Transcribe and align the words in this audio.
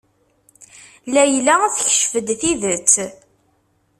Layla 1.13 1.55
tekcef-d 1.75 2.27
tidet. 2.41 2.93